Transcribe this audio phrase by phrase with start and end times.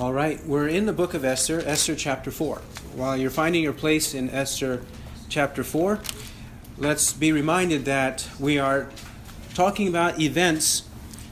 [0.00, 2.58] All right, we're in the book of Esther, Esther chapter 4.
[2.94, 4.82] While you're finding your place in Esther
[5.28, 5.98] chapter 4,
[6.76, 8.90] let's be reminded that we are
[9.54, 10.84] talking about events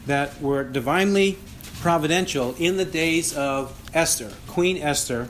[0.06, 1.38] that were divinely
[1.80, 5.28] providential in the days of Esther, Queen Esther,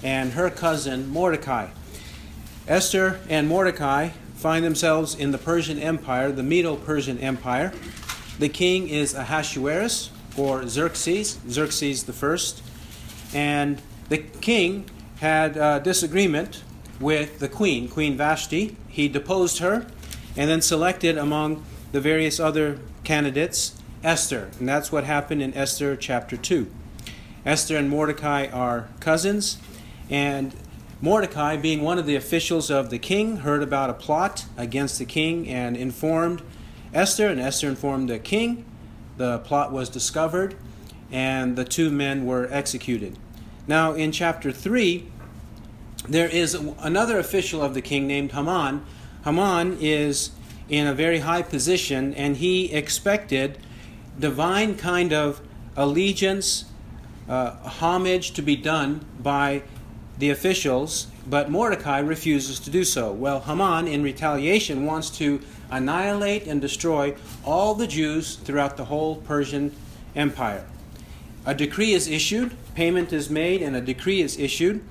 [0.00, 1.70] and her cousin Mordecai.
[2.68, 7.72] Esther and Mordecai find themselves in the Persian Empire, the Medo Persian Empire.
[8.38, 12.62] The king is Ahasuerus or Xerxes, Xerxes the first,
[13.34, 14.88] and the king
[15.20, 16.62] had a disagreement
[17.00, 18.76] with the queen, Queen Vashti.
[18.88, 19.86] He deposed her
[20.36, 25.96] and then selected among the various other candidates Esther, and that's what happened in Esther
[25.96, 26.70] chapter 2.
[27.44, 29.58] Esther and Mordecai are cousins,
[30.10, 30.54] and
[31.00, 35.04] Mordecai, being one of the officials of the king, heard about a plot against the
[35.04, 36.42] king and informed
[36.94, 38.64] Esther, and Esther informed the king.
[39.16, 40.56] The plot was discovered,
[41.10, 43.16] and the two men were executed.
[43.66, 45.06] Now, in chapter 3,
[46.08, 48.84] there is another official of the king named Haman.
[49.24, 50.30] Haman is
[50.68, 53.58] in a very high position, and he expected
[54.18, 55.40] divine kind of
[55.76, 56.66] allegiance,
[57.28, 59.62] uh, homage to be done by
[60.18, 63.12] the officials, but Mordecai refuses to do so.
[63.12, 69.16] Well, Haman, in retaliation, wants to annihilate and destroy all the Jews throughout the whole
[69.16, 69.74] Persian
[70.14, 70.64] Empire.
[71.46, 74.84] A decree is issued, payment is made, and a decree is issued.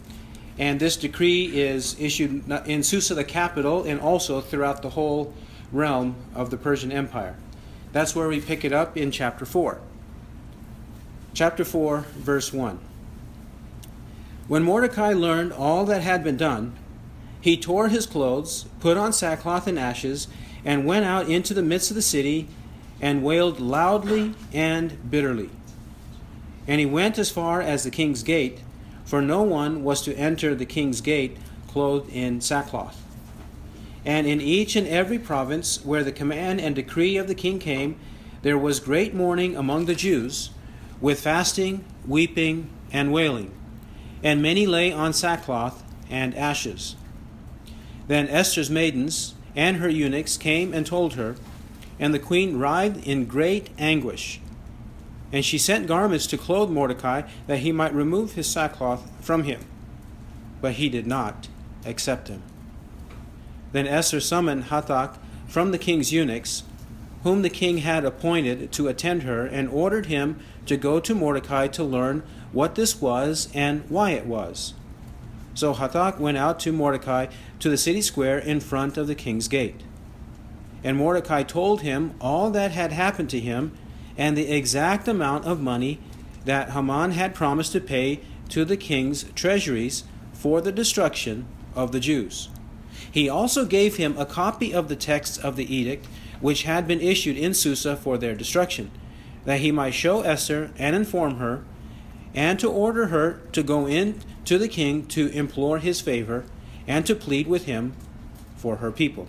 [0.57, 5.33] And this decree is issued in Susa, the capital, and also throughout the whole
[5.73, 7.35] realm of the Persian Empire.
[7.91, 9.81] That's where we pick it up in chapter 4.
[11.33, 12.79] Chapter 4, verse 1.
[14.47, 16.73] When Mordecai learned all that had been done,
[17.41, 20.29] he tore his clothes, put on sackcloth and ashes,
[20.63, 22.47] and went out into the midst of the city
[23.01, 25.49] and wailed loudly and bitterly.
[26.67, 28.59] And he went as far as the king's gate,
[29.05, 33.01] for no one was to enter the king's gate clothed in sackcloth.
[34.05, 37.97] And in each and every province where the command and decree of the king came,
[38.43, 40.51] there was great mourning among the Jews,
[41.01, 43.51] with fasting, weeping, and wailing.
[44.23, 46.95] And many lay on sackcloth and ashes.
[48.07, 51.35] Then Esther's maidens and her eunuchs came and told her,
[51.99, 54.39] and the queen writhed in great anguish.
[55.31, 59.61] And she sent garments to clothe Mordecai, that he might remove his sackcloth from him.
[60.61, 61.47] But he did not
[61.85, 62.43] accept him.
[63.71, 66.63] Then Esther summoned Hathach from the king's eunuchs,
[67.23, 71.67] whom the king had appointed to attend her, and ordered him to go to Mordecai
[71.67, 74.73] to learn what this was and why it was.
[75.53, 77.27] So Hathach went out to Mordecai
[77.59, 79.81] to the city square in front of the king's gate.
[80.83, 83.75] And Mordecai told him all that had happened to him
[84.17, 85.99] and the exact amount of money
[86.45, 90.03] that Haman had promised to pay to the king's treasuries
[90.33, 92.49] for the destruction of the Jews.
[93.11, 96.05] He also gave him a copy of the text of the edict
[96.39, 98.91] which had been issued in Susa for their destruction,
[99.45, 101.63] that he might show Esther and inform her,
[102.33, 106.45] and to order her to go in to the king to implore his favor
[106.87, 107.95] and to plead with him
[108.55, 109.27] for her people.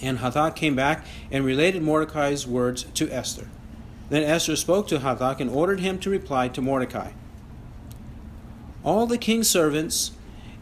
[0.00, 3.48] And Hathach came back and related Mordecai's words to Esther.
[4.10, 7.12] Then Esther spoke to Hathach and ordered him to reply to Mordecai.
[8.84, 10.10] All the king's servants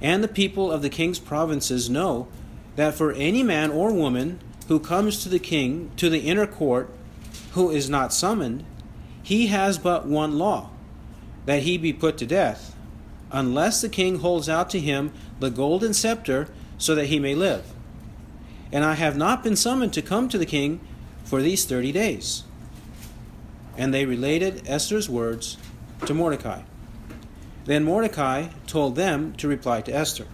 [0.01, 2.29] and the people of the king's provinces know
[2.77, 4.39] that for any man or woman
[4.69, 6.91] who comes to the king to the inner court
[7.53, 8.65] who is not summoned,
[9.23, 10.71] he has but one law
[11.47, 12.77] that he be put to death,
[13.33, 15.11] unless the king holds out to him
[15.41, 17.65] the golden scepter so that he may live.
[18.71, 20.81] And I have not been summoned to come to the king
[21.25, 22.45] for these thirty days
[23.79, 25.57] and they related Esther's words
[26.05, 26.63] to Mordecai.
[27.65, 30.27] Then Mordecai told them to reply to Esther.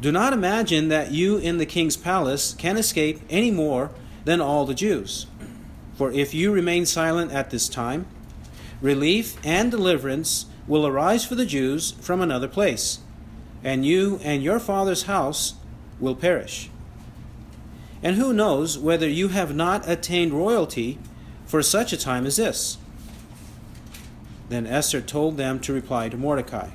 [0.00, 3.90] Do not imagine that you in the king's palace can escape any more
[4.26, 5.26] than all the Jews.
[5.96, 8.06] For if you remain silent at this time,
[8.82, 12.98] relief and deliverance will arise for the Jews from another place,
[13.64, 15.54] and you and your father's house
[15.98, 16.68] will perish.
[18.02, 20.98] And who knows whether you have not attained royalty
[21.46, 22.78] for such a time as this.
[24.48, 26.70] Then Esther told them to reply to Mordecai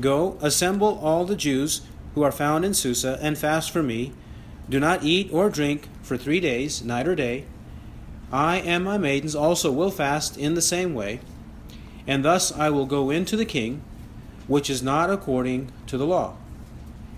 [0.00, 1.82] Go, assemble all the Jews
[2.14, 4.12] who are found in Susa, and fast for me.
[4.68, 7.44] Do not eat or drink for three days, night or day.
[8.32, 11.20] I and my maidens also will fast in the same way,
[12.06, 13.82] and thus I will go in to the king,
[14.46, 16.36] which is not according to the law.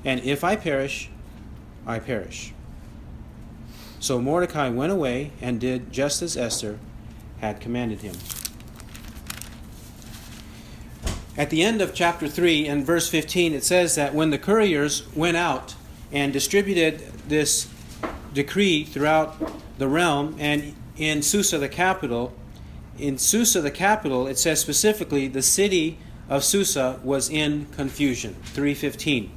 [0.05, 1.09] And if I perish,
[1.87, 2.53] I perish.
[4.05, 6.79] So Mordecai went away and did just as Esther
[7.41, 8.15] had commanded him.
[11.39, 15.09] At the end of chapter 3 and verse 15, it says that when the couriers
[15.17, 15.75] went out
[16.13, 16.99] and distributed
[17.29, 17.67] this
[18.35, 19.37] decree throughout
[19.79, 22.35] the realm and in Susa, the capital,
[22.99, 25.97] in Susa, the capital, it says specifically the city
[26.29, 28.35] of Susa was in confusion.
[28.53, 29.33] 315.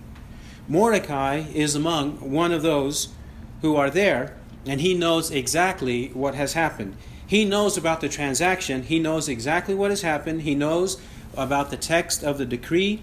[0.67, 3.13] Mordecai is among one of those
[3.61, 4.35] who are there,
[4.67, 6.95] and he knows exactly what has happened.
[7.25, 10.99] He knows about the transaction, he knows exactly what has happened, he knows
[11.35, 13.01] about the text of the decree,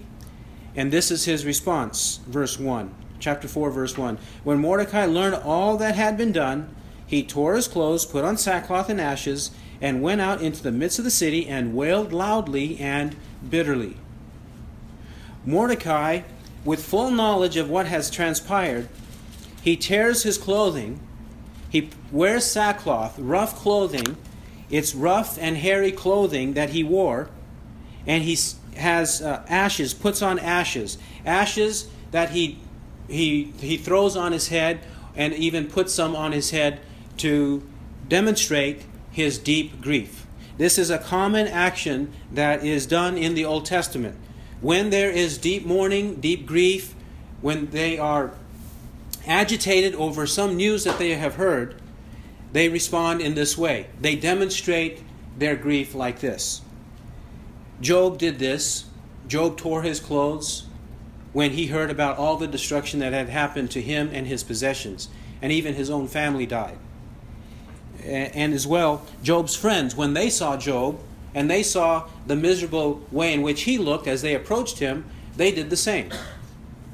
[0.75, 2.19] and this is his response.
[2.27, 4.17] Verse 1, chapter 4, verse 1.
[4.43, 6.73] When Mordecai learned all that had been done,
[7.07, 10.99] he tore his clothes, put on sackcloth and ashes, and went out into the midst
[10.99, 13.15] of the city and wailed loudly and
[13.47, 13.97] bitterly.
[15.45, 16.21] Mordecai,
[16.63, 18.89] with full knowledge of what has transpired,
[19.61, 20.99] he tears his clothing.
[21.75, 24.15] He wears sackcloth, rough clothing.
[24.69, 27.29] It's rough and hairy clothing that he wore
[28.07, 28.37] and he
[28.77, 32.59] has uh, ashes, puts on ashes, ashes that he
[33.09, 34.79] he he throws on his head,
[35.17, 36.79] and even puts some on his head
[37.17, 37.61] to
[38.07, 40.25] demonstrate his deep grief.
[40.57, 44.15] This is a common action that is done in the Old Testament.
[44.61, 46.95] When there is deep mourning, deep grief,
[47.41, 48.31] when they are
[49.27, 51.75] agitated over some news that they have heard,
[52.51, 53.87] they respond in this way.
[53.99, 55.03] They demonstrate
[55.37, 56.61] their grief like this.
[57.81, 58.85] Job did this.
[59.27, 60.67] Job tore his clothes
[61.33, 65.09] when he heard about all the destruction that had happened to him and his possessions,
[65.41, 66.77] and even his own family died.
[68.03, 70.99] And as well, Job's friends, when they saw Job
[71.33, 75.05] and they saw the miserable way in which he looked as they approached him,
[75.35, 76.09] they did the same.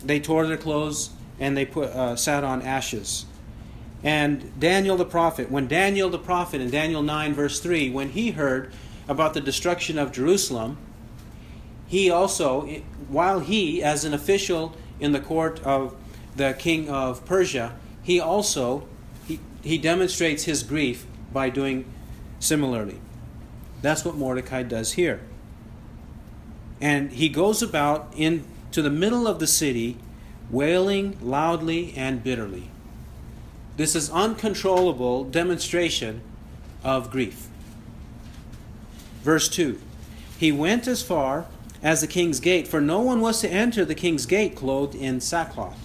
[0.04, 3.26] They tore their clothes and they put, uh, sat on ashes.
[4.04, 8.32] And Daniel the prophet, when Daniel the prophet in Daniel 9, verse 3, when he
[8.32, 8.72] heard
[9.08, 10.78] about the destruction of Jerusalem,
[11.88, 12.68] he also,
[13.10, 15.96] while he, as an official in the court of
[16.36, 18.88] the king of Persia, he also
[19.28, 21.86] he, he demonstrates his grief by doing
[22.40, 23.00] similarly.
[23.82, 25.22] That's what Mordecai does here.
[26.80, 29.98] And he goes about into the middle of the city,
[30.52, 32.70] wailing loudly and bitterly.
[33.78, 36.22] This is uncontrollable demonstration
[36.84, 37.48] of grief.
[39.24, 39.80] Verse 2
[40.38, 41.46] He went as far
[41.82, 45.20] as the king's gate, for no one was to enter the king's gate clothed in
[45.20, 45.80] sackcloth.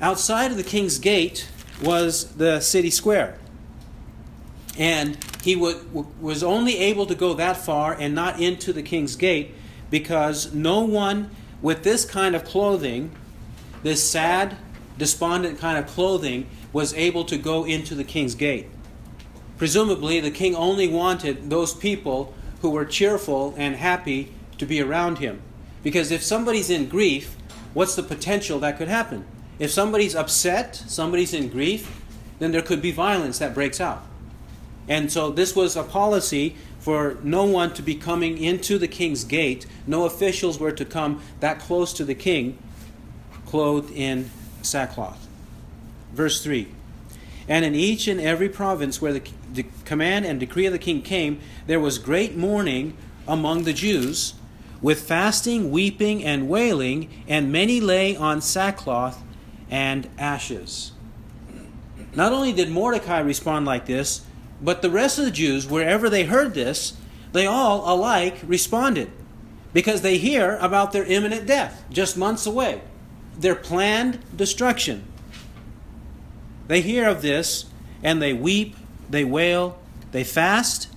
[0.00, 1.48] Outside of the king's gate
[1.82, 3.38] was the city square.
[4.76, 9.54] And he was only able to go that far and not into the king's gate
[9.90, 11.30] because no one
[11.62, 13.10] with this kind of clothing,
[13.82, 14.56] this sad,
[14.96, 18.66] despondent kind of clothing, was able to go into the king's gate.
[19.56, 25.18] Presumably, the king only wanted those people who were cheerful and happy to be around
[25.18, 25.40] him.
[25.82, 27.36] Because if somebody's in grief,
[27.74, 29.24] what's the potential that could happen?
[29.58, 32.02] If somebody's upset, somebody's in grief,
[32.38, 34.04] then there could be violence that breaks out.
[34.88, 39.24] And so this was a policy for no one to be coming into the king's
[39.24, 39.66] gate.
[39.86, 42.58] No officials were to come that close to the king
[43.46, 44.30] clothed in
[44.62, 45.26] sackcloth.
[46.12, 46.68] Verse 3
[47.48, 49.22] And in each and every province where the
[49.52, 54.34] the command and decree of the king came, there was great mourning among the Jews,
[54.80, 59.22] with fasting, weeping, and wailing, and many lay on sackcloth
[59.70, 60.92] and ashes.
[62.14, 64.22] Not only did Mordecai respond like this,
[64.60, 66.94] but the rest of the Jews, wherever they heard this,
[67.32, 69.10] they all alike responded
[69.72, 72.80] because they hear about their imminent death just months away,
[73.38, 75.04] their planned destruction.
[76.66, 77.66] They hear of this
[78.02, 78.74] and they weep
[79.08, 79.78] they wail,
[80.12, 80.88] they fast,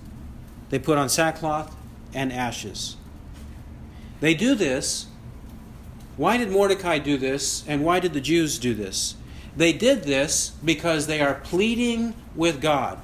[0.70, 1.74] they put on sackcloth
[2.14, 2.96] and ashes.
[4.20, 5.06] They do this.
[6.16, 9.14] Why did Mordecai do this, and why did the Jews do this?
[9.56, 13.00] They did this because they are pleading with God.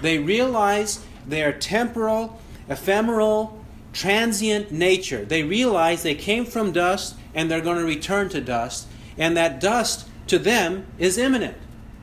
[0.00, 5.24] They realize their temporal, ephemeral, transient nature.
[5.24, 8.86] They realize they came from dust and they're going to return to dust,
[9.16, 11.56] and that dust to them is imminent.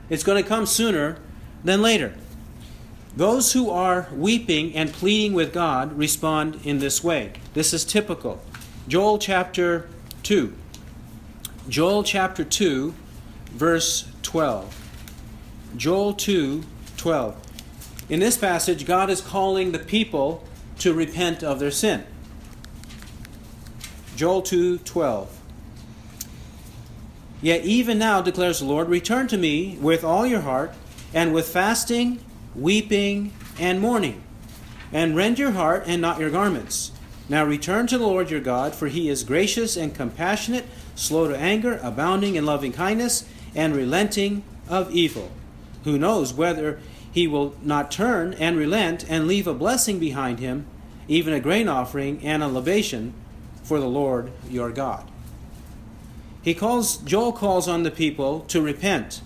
[0.08, 1.18] It's going to come sooner
[1.64, 2.14] than later.
[3.16, 7.32] Those who are weeping and pleading with God respond in this way.
[7.54, 8.42] This is typical.
[8.88, 9.88] Joel chapter
[10.22, 10.54] 2.
[11.68, 12.94] Joel chapter 2,
[13.52, 14.82] verse 12.
[15.76, 16.62] Joel 2,
[16.96, 17.45] 12.
[18.08, 20.44] In this passage, God is calling the people
[20.78, 22.04] to repent of their sin.
[24.14, 25.40] Joel 2, 12.
[27.42, 30.72] Yet even now, declares the Lord, return to me with all your heart,
[31.12, 32.20] and with fasting
[32.56, 34.22] weeping, and mourning.
[34.92, 36.92] And rend your heart and not your garments.
[37.28, 41.36] Now return to the Lord your God, for he is gracious and compassionate, slow to
[41.36, 45.30] anger, abounding in loving kindness, and relenting of evil.
[45.84, 46.80] Who knows whether
[47.16, 50.66] he will not turn and relent and leave a blessing behind him,
[51.08, 53.14] even a grain offering and a libation
[53.62, 55.10] for the Lord your God.
[56.42, 59.22] He calls Joel calls on the people to repent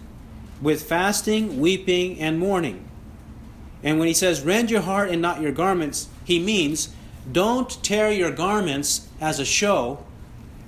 [0.62, 2.88] with fasting, weeping, and mourning.
[3.82, 6.94] And when he says, Rend your heart and not your garments, he means
[7.32, 10.04] don't tear your garments as a show.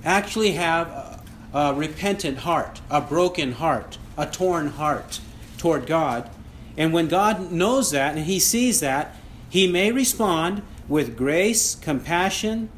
[0.03, 5.21] Actually, have a, a repentant heart, a broken heart, a torn heart
[5.57, 6.29] toward God.
[6.77, 9.15] And when God knows that and he sees that,
[9.49, 12.69] he may respond with grace, compassion,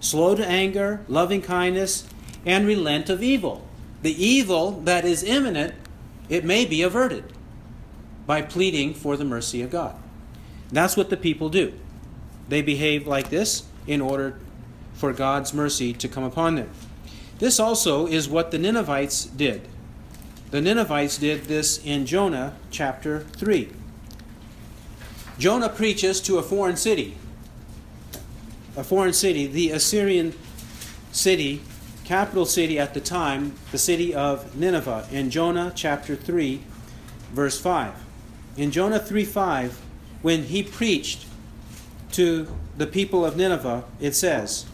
[0.00, 2.06] slow to anger, loving kindness,
[2.44, 3.66] and relent of evil.
[4.02, 5.74] The evil that is imminent,
[6.28, 7.32] it may be averted
[8.26, 9.96] by pleading for the mercy of God.
[10.70, 11.72] That's what the people do.
[12.48, 14.38] They behave like this in order
[14.94, 16.70] for God's mercy to come upon them.
[17.38, 19.66] This also is what the Ninevites did.
[20.50, 23.68] The Ninevites did this in Jonah chapter 3.
[25.38, 27.16] Jonah preaches to a foreign city.
[28.76, 30.34] A foreign city, the Assyrian
[31.12, 31.62] city,
[32.04, 36.60] capital city at the time, the city of Nineveh, in Jonah chapter 3,
[37.32, 37.94] verse 5
[38.56, 39.80] in Jonah 3 5,
[40.22, 41.26] when he preached
[42.12, 44.66] to the people of Nineveh, it says,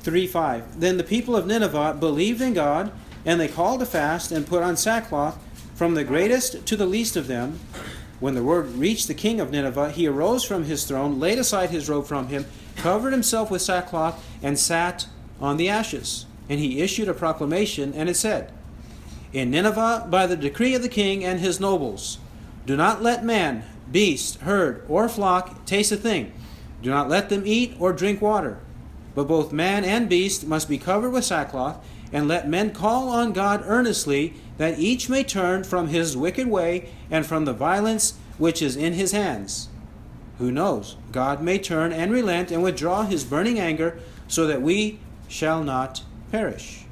[0.00, 2.92] 3 5, Then the people of Nineveh believed in God,
[3.24, 5.38] and they called a fast and put on sackcloth
[5.74, 7.58] from the greatest to the least of them.
[8.20, 11.70] When the word reached the king of Nineveh, he arose from his throne, laid aside
[11.70, 15.06] his robe from him, covered himself with sackcloth, and sat
[15.40, 16.26] on the ashes.
[16.48, 18.52] And he issued a proclamation, and it said,
[19.32, 22.18] In Nineveh, by the decree of the king and his nobles,
[22.66, 26.32] do not let man, beast, herd, or flock taste a thing.
[26.82, 28.58] Do not let them eat or drink water.
[29.14, 33.32] But both man and beast must be covered with sackcloth, and let men call on
[33.32, 38.62] God earnestly, that each may turn from his wicked way and from the violence which
[38.62, 39.68] is in his hands.
[40.38, 40.96] Who knows?
[41.10, 46.04] God may turn and relent and withdraw his burning anger, so that we shall not
[46.30, 46.84] perish.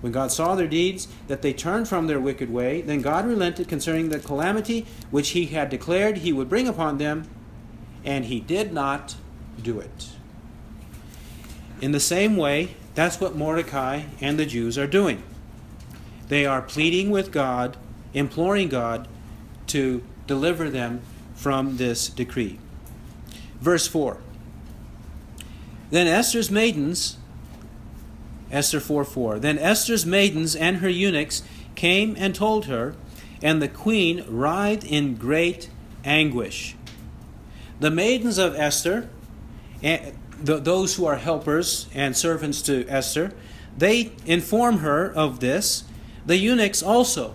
[0.00, 3.68] When God saw their deeds, that they turned from their wicked way, then God relented
[3.68, 7.28] concerning the calamity which he had declared he would bring upon them,
[8.04, 9.14] and he did not
[9.62, 10.08] do it.
[11.80, 15.22] In the same way, that's what Mordecai and the Jews are doing.
[16.28, 17.76] They are pleading with God,
[18.14, 19.08] imploring God
[19.68, 21.02] to deliver them
[21.34, 22.58] from this decree.
[23.60, 24.18] Verse 4
[25.90, 27.16] Then Esther's maidens
[28.52, 29.38] Esther 4 4.
[29.38, 31.42] Then Esther's maidens and her eunuchs
[31.74, 32.94] came and told her,
[33.42, 35.70] and the queen writhed in great
[36.04, 36.76] anguish.
[37.80, 39.08] The maidens of Esther,
[39.82, 40.12] eh,
[40.48, 43.32] and those who are helpers and servants to Esther,
[43.76, 45.84] they inform her of this.
[46.26, 47.34] The eunuchs also.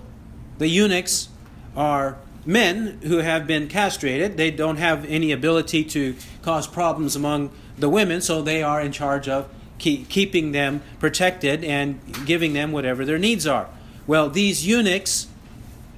[0.57, 1.29] The eunuchs
[1.75, 4.37] are men who have been castrated.
[4.37, 8.91] They don't have any ability to cause problems among the women, so they are in
[8.91, 13.69] charge of keep, keeping them protected and giving them whatever their needs are.
[14.05, 15.27] Well, these eunuchs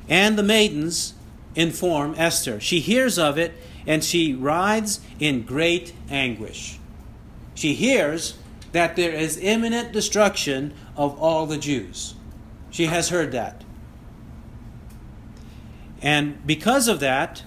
[0.07, 1.13] and the maidens
[1.55, 2.59] inform Esther.
[2.59, 3.53] She hears of it
[3.85, 6.78] and she rides in great anguish.
[7.59, 8.35] She hears
[8.71, 12.15] that there is imminent destruction of all the Jews.
[12.71, 13.65] She has heard that.
[16.01, 17.43] And because of that,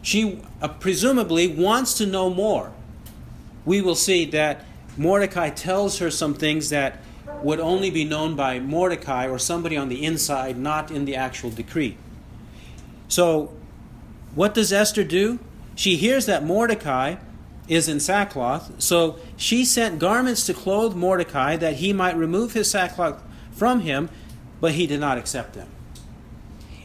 [0.00, 2.72] she uh, presumably wants to know more.
[3.66, 4.64] We will see that
[4.96, 7.02] Mordecai tells her some things that
[7.42, 11.50] would only be known by Mordecai or somebody on the inside, not in the actual
[11.50, 11.98] decree.
[13.08, 13.52] So,
[14.34, 15.38] what does Esther do?
[15.74, 17.16] She hears that Mordecai
[17.70, 22.68] is in sackcloth, so she sent garments to clothe Mordecai that he might remove his
[22.68, 23.22] sackcloth
[23.52, 24.10] from him,
[24.60, 25.68] but he did not accept them.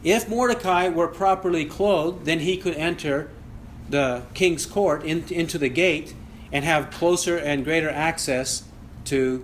[0.04, 3.32] If Mordecai were properly clothed, then he could enter
[3.89, 6.13] the king's court in, into the gate
[6.51, 8.63] and have closer and greater access
[9.06, 9.44] to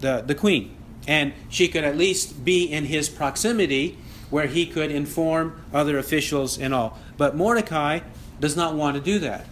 [0.00, 0.74] the, the queen.
[1.06, 3.98] And she could at least be in his proximity
[4.30, 6.98] where he could inform other officials and all.
[7.18, 8.00] But Mordecai
[8.40, 9.46] does not want to do that.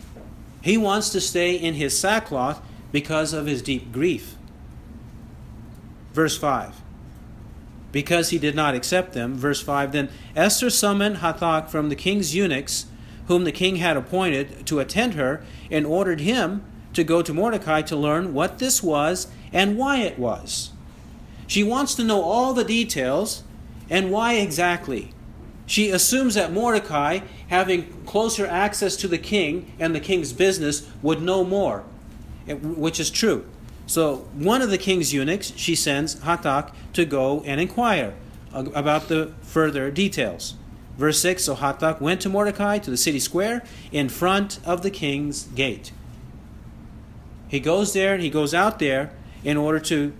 [0.62, 4.37] He wants to stay in his sackcloth because of his deep grief.
[6.12, 6.81] Verse 5.
[7.90, 9.35] Because he did not accept them.
[9.35, 12.87] Verse 5 Then Esther summoned Hathach from the king's eunuchs,
[13.26, 16.64] whom the king had appointed to attend her, and ordered him
[16.95, 20.71] to go to Mordecai to learn what this was and why it was.
[21.47, 23.42] She wants to know all the details
[23.90, 25.12] and why exactly.
[25.66, 31.23] She assumes that Mordecai, having closer access to the king and the king's business, would
[31.23, 31.85] know more.
[32.47, 33.47] which is true.
[33.87, 38.14] So one of the king's eunuchs, she sends Hathach to go and inquire
[38.52, 40.54] about the further details.
[40.97, 44.90] Verse 6 So Hathach went to Mordecai to the city square in front of the
[44.90, 45.92] king's gate.
[47.49, 49.12] He goes there, and he goes out there
[49.45, 50.12] in order to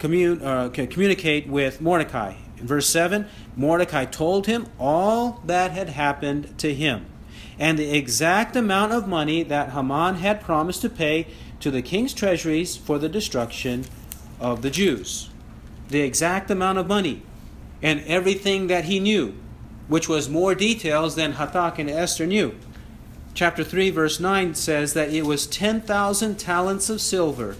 [0.00, 2.34] uh, communicate with Mordecai.
[2.58, 3.26] In verse 7,
[3.58, 7.06] Mordecai told him all that had happened to him
[7.58, 11.26] and the exact amount of money that Haman had promised to pay
[11.58, 13.84] to the king's treasuries for the destruction
[14.38, 15.28] of the Jews.
[15.88, 17.22] The exact amount of money
[17.82, 19.34] and everything that he knew,
[19.88, 22.54] which was more details than Hathach and Esther knew.
[23.34, 27.56] Chapter 3, verse 9 says that it was 10,000 talents of silver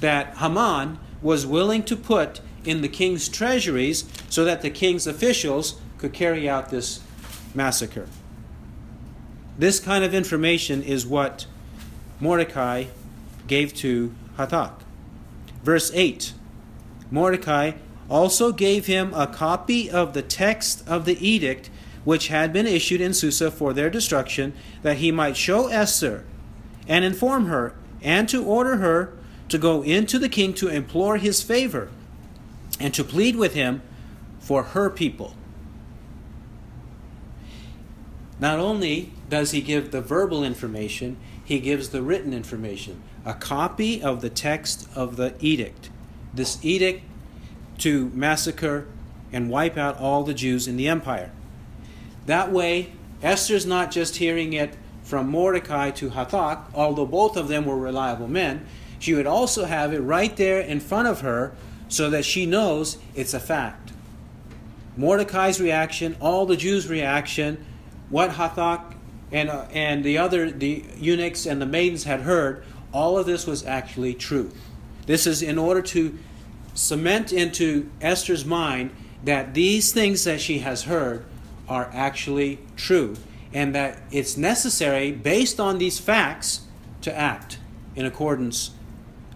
[0.00, 5.80] that Haman was willing to put in the king's treasuries so that the king's officials
[5.98, 7.00] could carry out this
[7.54, 8.08] massacre.
[9.58, 11.46] This kind of information is what
[12.20, 12.86] Mordecai
[13.46, 14.80] gave to Hathach.
[15.62, 16.32] Verse 8
[17.10, 17.72] Mordecai
[18.08, 21.70] also gave him a copy of the text of the edict
[22.04, 24.52] which had been issued in Susa for their destruction,
[24.82, 26.24] that he might show Esther
[26.88, 29.12] and inform her, and to order her
[29.48, 31.88] to go into the king to implore his favor
[32.82, 33.80] and to plead with him
[34.40, 35.34] for her people.
[38.40, 44.02] Not only does he give the verbal information, he gives the written information, a copy
[44.02, 45.90] of the text of the edict.
[46.34, 47.04] This edict
[47.78, 48.88] to massacre
[49.32, 51.30] and wipe out all the Jews in the empire.
[52.26, 57.64] That way, Esther's not just hearing it from Mordecai to Hathach, although both of them
[57.64, 58.66] were reliable men,
[58.98, 61.52] she would also have it right there in front of her
[61.92, 63.92] so that she knows it's a fact.
[64.96, 67.64] Mordecai's reaction, all the Jews' reaction,
[68.08, 68.94] what Hathach
[69.30, 73.46] and, uh, and the other the eunuchs and the maidens had heard, all of this
[73.46, 74.50] was actually true.
[75.06, 76.18] This is in order to
[76.74, 78.90] cement into Esther's mind
[79.24, 81.24] that these things that she has heard
[81.68, 83.16] are actually true
[83.52, 86.62] and that it's necessary, based on these facts,
[87.02, 87.58] to act
[87.94, 88.70] in accordance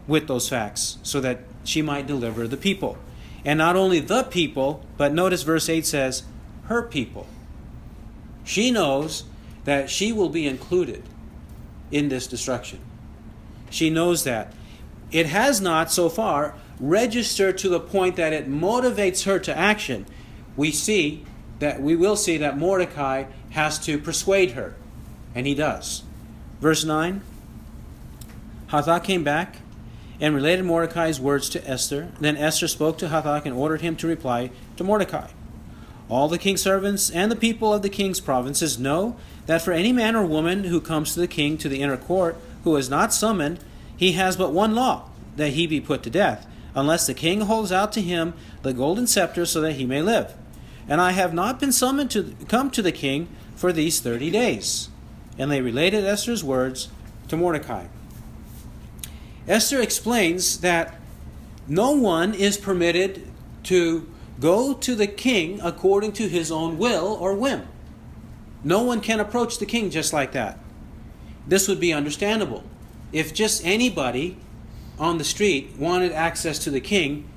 [0.07, 2.99] with those facts so that she might deliver the people.
[3.45, 6.25] And not only the people, but notice verse 8 says,
[6.65, 7.27] her people.
[8.45, 9.25] She knows
[9.65, 11.03] that she will be included
[11.91, 12.81] in this destruction.
[13.71, 14.53] She knows that.
[15.13, 20.07] It has not so far registered to the point that it motivates her to action.
[20.57, 21.25] We see
[21.59, 24.75] that we will see that Mordecai has to persuade her,
[25.35, 26.03] and he does.
[26.61, 27.23] Verse 9
[28.69, 29.57] Hathach came back
[30.21, 32.13] and related Mordecai's words to Esther.
[32.21, 35.29] Then Esther spoke to Hathach and ordered him to reply to Mordecai.
[36.09, 39.93] All the king's servants and the people of the king's provinces know that for any
[39.93, 43.13] man or woman who comes to the king to the inner court who is not
[43.13, 43.59] summoned,
[43.97, 47.73] he has but one law that he be put to death, unless the king holds
[47.73, 50.35] out to him the golden scepter so that he may live.
[50.89, 54.89] And I have not been summoned to come to the king for these thirty days.
[55.39, 56.89] And they related Esther's words
[57.29, 57.87] to Mordecai.
[59.49, 60.95] Esther explains that
[61.69, 63.29] no one is permitted
[63.65, 64.09] to
[64.41, 67.67] go to the king according to his own will or whim.
[68.65, 70.59] No one can approach the king just like that.
[71.47, 72.65] This would be understandable.
[73.13, 74.37] If just anybody
[74.99, 77.29] on the street wanted access to the king,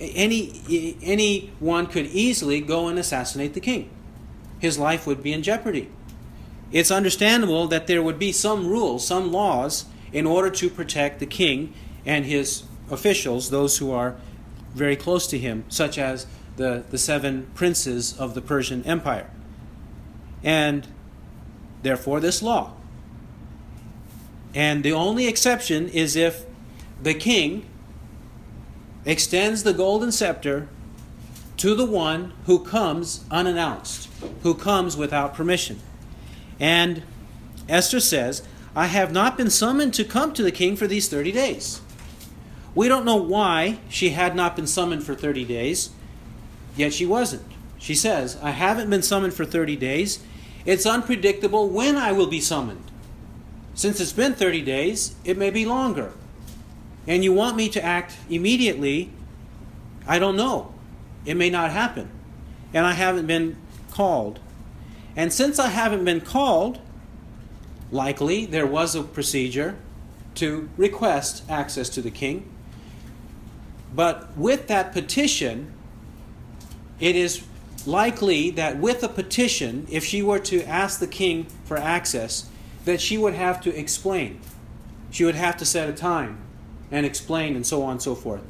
[0.00, 3.90] any anyone could easily go and assassinate the king.
[4.58, 5.90] His life would be in jeopardy.
[6.72, 11.26] It's understandable that there would be some rules, some laws in order to protect the
[11.26, 14.16] king and his officials, those who are
[14.74, 19.30] very close to him, such as the, the seven princes of the Persian Empire.
[20.42, 20.86] And
[21.82, 22.74] therefore, this law.
[24.54, 26.46] And the only exception is if
[27.02, 27.66] the king
[29.04, 30.68] extends the golden scepter
[31.58, 34.08] to the one who comes unannounced,
[34.42, 35.80] who comes without permission.
[36.60, 37.02] And
[37.68, 38.42] Esther says,
[38.76, 41.80] I have not been summoned to come to the king for these 30 days.
[42.74, 45.90] We don't know why she had not been summoned for 30 days,
[46.76, 47.50] yet she wasn't.
[47.78, 50.22] She says, I haven't been summoned for 30 days.
[50.66, 52.90] It's unpredictable when I will be summoned.
[53.74, 56.12] Since it's been 30 days, it may be longer.
[57.06, 59.10] And you want me to act immediately,
[60.06, 60.74] I don't know.
[61.24, 62.10] It may not happen.
[62.74, 63.56] And I haven't been
[63.90, 64.38] called.
[65.16, 66.80] And since I haven't been called,
[67.90, 69.76] likely there was a procedure
[70.36, 72.50] to request access to the king.
[73.94, 75.72] But with that petition,
[77.00, 77.44] it is
[77.86, 82.48] likely that with a petition, if she were to ask the king for access,
[82.84, 84.40] that she would have to explain
[85.10, 86.38] she would have to set a time
[86.90, 88.42] and explain and so on and so forth.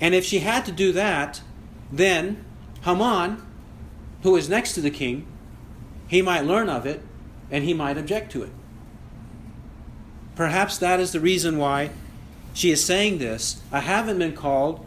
[0.00, 1.40] And if she had to do that,
[1.90, 2.44] then
[2.84, 3.42] Haman,
[4.22, 5.26] who is next to the king,
[6.08, 7.02] he might learn of it
[7.52, 8.50] and he might object to it.
[10.34, 11.90] Perhaps that is the reason why
[12.54, 13.62] she is saying this.
[13.70, 14.84] I haven't been called.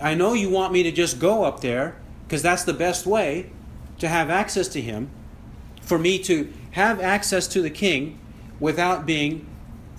[0.00, 3.50] I know you want me to just go up there because that's the best way
[4.00, 5.08] to have access to him,
[5.80, 8.18] for me to have access to the king
[8.58, 9.46] without being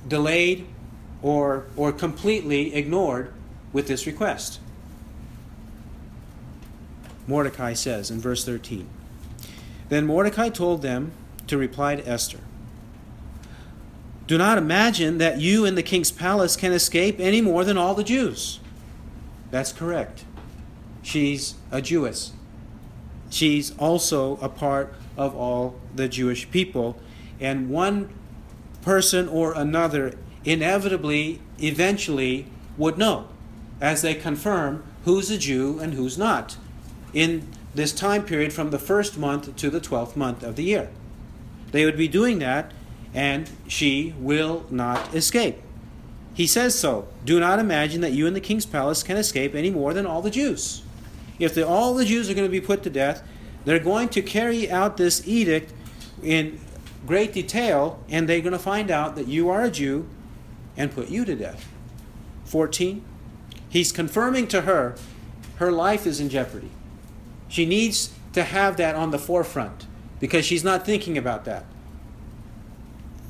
[0.05, 0.67] delayed
[1.21, 3.33] or, or completely ignored
[3.71, 4.59] with this request.
[7.25, 8.87] Mordecai says in verse 13
[9.87, 11.13] Then Mordecai told them
[11.47, 12.39] to reply to Esther
[14.27, 17.93] Do not imagine that you in the king's palace can escape any more than all
[17.93, 18.59] the Jews.
[19.51, 20.25] That's correct.
[21.01, 22.33] She's a Jewess.
[23.29, 26.97] She's also a part of all the Jewish people.
[27.39, 28.09] And one
[28.81, 33.27] person or another inevitably, eventually, would know
[33.81, 36.57] as they confirm who's a Jew and who's not
[37.13, 40.89] in this time period from the first month to the twelfth month of the year.
[41.75, 42.71] They would be doing that,
[43.13, 45.57] and she will not escape.
[46.33, 47.09] He says so.
[47.25, 50.21] Do not imagine that you in the king's palace can escape any more than all
[50.21, 50.83] the Jews.
[51.37, 53.27] If the, all the Jews are going to be put to death,
[53.65, 55.73] they're going to carry out this edict
[56.23, 56.61] in
[57.05, 60.07] great detail, and they're going to find out that you are a Jew
[60.77, 61.67] and put you to death.
[62.45, 63.03] 14.
[63.67, 64.95] He's confirming to her
[65.57, 66.71] her life is in jeopardy.
[67.49, 69.87] She needs to have that on the forefront
[70.19, 71.65] because she's not thinking about that.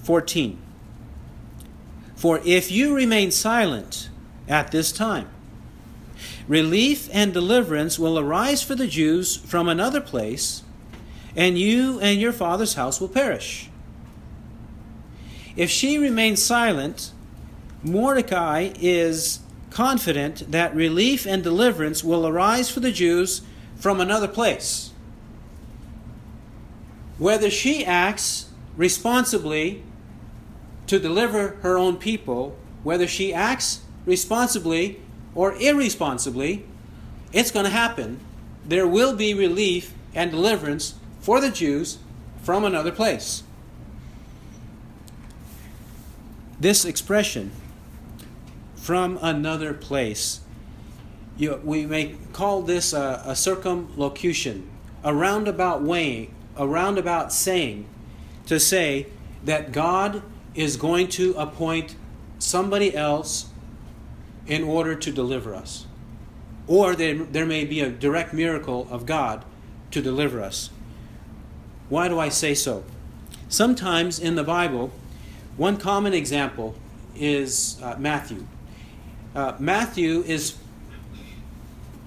[0.03, 0.61] 14.
[2.15, 4.09] For if you remain silent
[4.47, 5.27] at this time,
[6.47, 10.63] relief and deliverance will arise for the Jews from another place,
[11.35, 13.69] and you and your father's house will perish.
[15.55, 17.11] If she remains silent,
[17.83, 23.41] Mordecai is confident that relief and deliverance will arise for the Jews
[23.75, 24.91] from another place.
[27.17, 29.83] Whether she acts responsibly
[30.87, 34.99] to deliver her own people, whether she acts responsibly
[35.33, 36.65] or irresponsibly,
[37.33, 38.19] it's going to happen.
[38.65, 41.97] There will be relief and deliverance for the Jews
[42.41, 43.43] from another place.
[46.59, 47.51] This expression,
[48.75, 50.41] from another place,
[51.37, 54.69] you, we may call this a, a circumlocution,
[55.03, 57.87] a roundabout way, a roundabout saying
[58.47, 59.07] to say
[59.43, 60.21] that God
[60.53, 61.95] is going to appoint
[62.39, 63.47] somebody else
[64.47, 65.85] in order to deliver us.
[66.67, 69.43] Or there, there may be a direct miracle of God
[69.91, 70.69] to deliver us.
[71.89, 72.83] Why do I say so?
[73.49, 74.91] Sometimes in the Bible,
[75.57, 76.75] one common example
[77.15, 78.45] is uh, Matthew.
[79.35, 80.57] Uh, Matthew is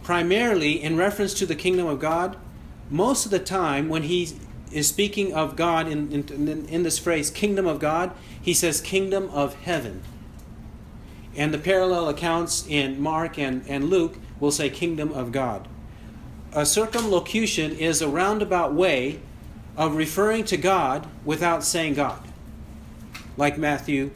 [0.02, 2.36] primarily in reference to the kingdom of God.
[2.90, 4.30] Most of the time, when he
[4.72, 9.28] is speaking of God in, in, in this phrase, kingdom of God, he says kingdom
[9.30, 10.02] of heaven.
[11.36, 15.68] And the parallel accounts in Mark and, and Luke will say kingdom of God.
[16.52, 19.20] A circumlocution is a roundabout way
[19.76, 22.20] of referring to God without saying God.
[23.36, 24.10] Like Matthew,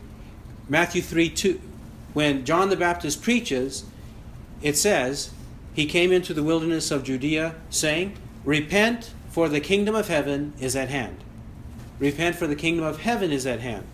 [0.68, 1.60] Matthew 3 2.
[2.12, 3.84] When John the Baptist preaches,
[4.60, 5.30] it says,
[5.72, 10.76] he came into the wilderness of Judea, saying, Repent, for the kingdom of heaven is
[10.76, 11.18] at hand.
[11.98, 13.86] Repent, for the kingdom of heaven is at hand.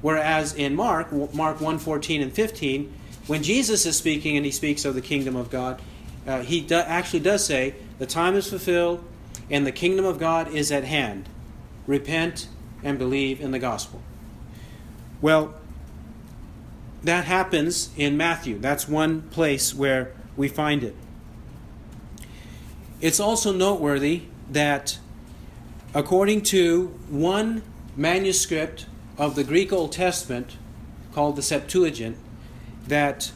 [0.00, 2.92] Whereas in Mark, Mark 1 14 and 15,
[3.26, 5.80] when Jesus is speaking and he speaks of the kingdom of God,
[6.26, 9.04] uh, he do, actually does say, The time is fulfilled
[9.50, 11.28] and the kingdom of God is at hand.
[11.86, 12.48] Repent
[12.82, 14.02] and believe in the gospel.
[15.20, 15.54] Well,
[17.02, 18.58] that happens in Matthew.
[18.58, 20.94] That's one place where we find it.
[23.00, 24.98] It's also noteworthy that
[25.94, 27.62] according to one
[27.96, 30.56] manuscript of the Greek Old Testament
[31.12, 32.16] called the Septuagint,
[32.86, 33.32] that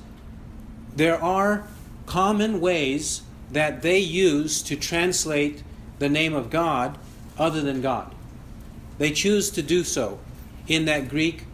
[0.94, 1.66] there are
[2.06, 5.62] common ways that they use to translate
[5.98, 6.98] the name of God
[7.38, 8.14] other than God.
[8.98, 10.18] They choose to do so
[10.66, 11.44] in that Greek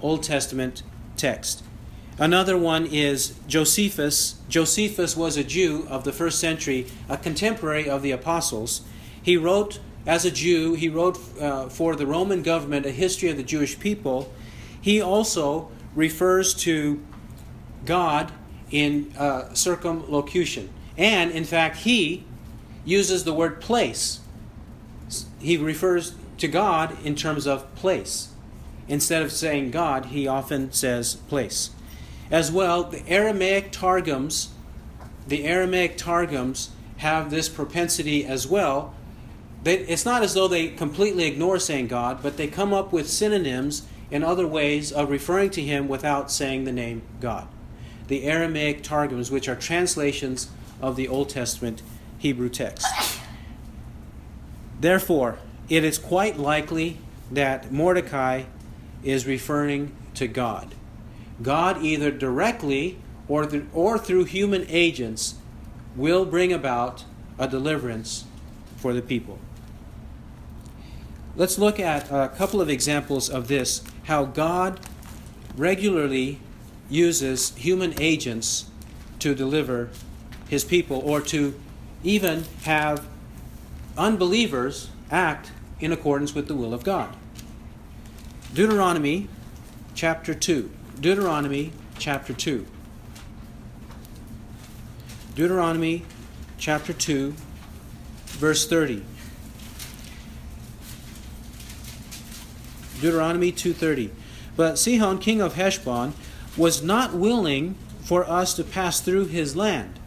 [0.00, 0.82] Old Testament
[1.16, 1.62] text.
[2.18, 4.36] Another one is Josephus.
[4.48, 8.82] Josephus was a Jew of the first century, a contemporary of the apostles.
[9.20, 13.36] He wrote, as a Jew, he wrote uh, for the Roman government a history of
[13.36, 14.32] the Jewish people.
[14.80, 17.02] He also refers to
[17.84, 18.32] God
[18.70, 20.70] in uh, circumlocution.
[20.96, 22.24] And in fact, he
[22.84, 24.20] uses the word place.
[25.40, 28.28] He refers to God in terms of place.
[28.88, 31.70] instead of saying God, he often says place.
[32.30, 34.50] As well, the Aramaic Targums,
[35.26, 38.94] the Aramaic Targums have this propensity as well.
[39.62, 43.08] They, it's not as though they completely ignore saying God, but they come up with
[43.08, 47.48] synonyms and other ways of referring to him without saying the name God.
[48.08, 51.82] The Aramaic Targums, which are translations of the Old Testament
[52.18, 52.86] Hebrew text.
[54.80, 56.98] Therefore, it is quite likely
[57.30, 58.44] that Mordecai
[59.02, 60.74] is referring to God.
[61.42, 65.36] God, either directly or, th- or through human agents,
[65.96, 67.04] will bring about
[67.38, 68.24] a deliverance
[68.76, 69.38] for the people.
[71.36, 74.80] Let's look at a couple of examples of this how God
[75.56, 76.38] regularly
[76.88, 78.66] uses human agents
[79.18, 79.90] to deliver
[80.48, 81.58] his people or to
[82.04, 83.06] even have
[83.96, 87.16] unbelievers act in accordance with the will of God.
[88.52, 89.28] Deuteronomy
[89.94, 90.70] chapter 2.
[91.00, 92.66] Deuteronomy chapter 2.
[95.34, 96.04] Deuteronomy
[96.56, 97.34] chapter 2,
[98.26, 99.02] verse 30.
[103.00, 104.10] Deuteronomy 2:30.
[104.56, 106.12] But Sihon, king of Heshbon,
[106.56, 109.98] was not willing for us to pass through his land.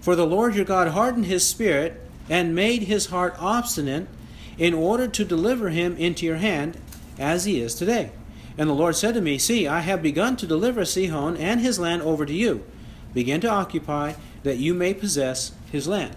[0.00, 4.08] For the Lord your God hardened his spirit and made his heart obstinate
[4.56, 6.78] in order to deliver him into your hand
[7.18, 8.10] as he is today.
[8.58, 11.78] And the Lord said to me, See, I have begun to deliver Sihon and his
[11.78, 12.64] land over to you.
[13.12, 16.14] Begin to occupy, that you may possess his land.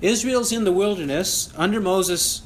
[0.00, 2.42] Israel's in the wilderness under Moses,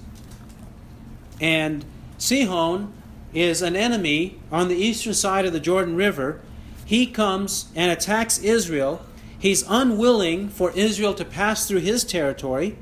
[1.40, 1.84] and
[2.18, 2.92] Sihon
[3.32, 6.40] is an enemy on the eastern side of the Jordan River.
[6.84, 9.04] He comes and attacks Israel.
[9.38, 12.76] He's unwilling for Israel to pass through his territory.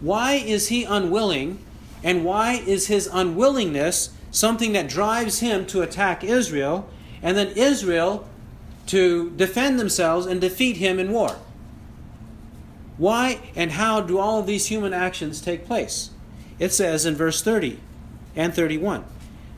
[0.00, 1.58] Why is he unwilling?
[2.02, 6.86] And why is his unwillingness something that drives him to attack Israel
[7.22, 8.28] and then Israel
[8.86, 11.36] to defend themselves and defeat him in war?
[12.98, 16.10] Why and how do all of these human actions take place?
[16.58, 17.80] It says in verse 30
[18.34, 19.04] and 31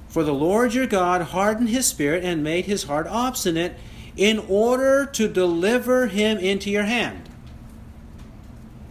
[0.09, 3.75] For the Lord your God hardened his spirit and made his heart obstinate
[4.17, 7.29] in order to deliver him into your hand.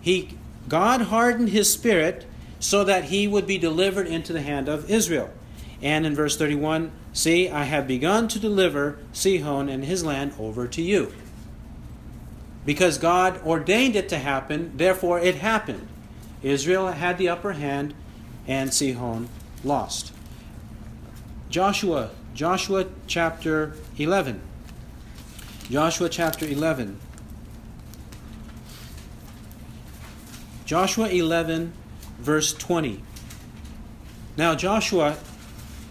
[0.01, 2.25] He, God hardened his spirit
[2.59, 5.29] so that he would be delivered into the hand of Israel.
[5.81, 10.67] And in verse 31, see, I have begun to deliver Sihon and his land over
[10.67, 11.13] to you.
[12.65, 15.87] Because God ordained it to happen, therefore it happened.
[16.43, 17.93] Israel had the upper hand,
[18.47, 19.29] and Sihon
[19.63, 20.11] lost.
[21.49, 24.41] Joshua, Joshua chapter 11.
[25.69, 26.99] Joshua chapter 11.
[30.65, 31.71] Joshua 11,
[32.19, 33.01] verse 20.
[34.35, 35.17] Now Joshua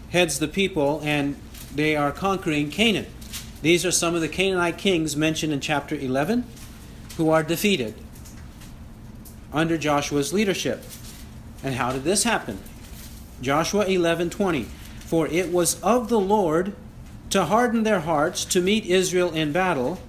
[0.09, 1.35] heads the people, and
[1.73, 3.07] they are conquering Canaan.
[3.61, 6.45] These are some of the Canaanite kings mentioned in chapter 11
[7.17, 7.95] who are defeated
[9.51, 10.83] under Joshua's leadership.
[11.63, 12.59] And how did this happen?
[13.41, 14.65] Joshua 11:20
[14.99, 16.73] For it was of the Lord
[17.29, 19.99] to harden their hearts to meet Israel in battle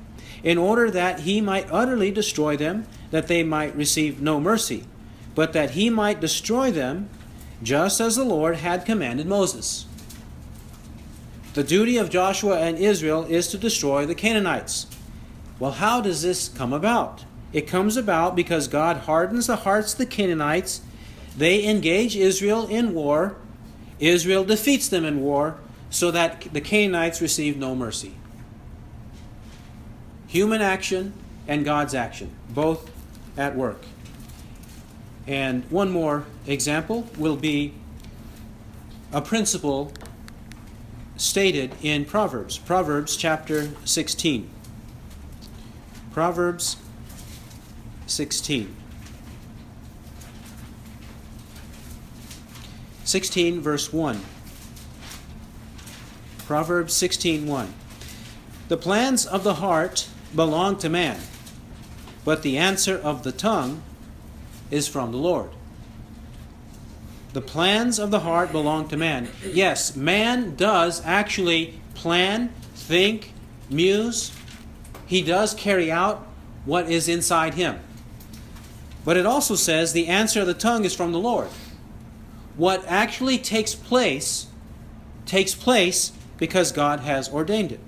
[0.42, 4.84] in order that he might utterly destroy them that they might receive no mercy
[5.38, 7.08] but that he might destroy them
[7.62, 9.86] just as the Lord had commanded Moses.
[11.54, 14.86] The duty of Joshua and Israel is to destroy the Canaanites.
[15.58, 17.24] Well, how does this come about?
[17.52, 20.82] It comes about because God hardens the hearts of the Canaanites.
[21.36, 23.36] They engage Israel in war.
[23.98, 25.58] Israel defeats them in war
[25.90, 28.14] so that the Canaanites receive no mercy.
[30.28, 31.14] Human action
[31.48, 32.90] and God's action, both
[33.36, 33.82] at work.
[35.26, 37.72] And one more example will be
[39.12, 39.92] a principle
[41.18, 44.48] stated in Proverbs, Proverbs chapter 16.
[46.12, 46.76] Proverbs
[48.06, 48.74] 16.
[53.04, 54.20] 16 verse 1.
[56.46, 57.68] Proverbs 16:1.
[58.68, 61.20] The plans of the heart belong to man,
[62.24, 63.82] but the answer of the tongue
[64.70, 65.50] is from the Lord.
[67.32, 69.28] The plans of the heart belong to man.
[69.44, 73.32] Yes, man does actually plan, think,
[73.68, 74.32] muse.
[75.06, 76.26] He does carry out
[76.64, 77.80] what is inside him.
[79.04, 81.48] But it also says the answer of the tongue is from the Lord.
[82.56, 84.46] What actually takes place
[85.26, 87.80] takes place because God has ordained it.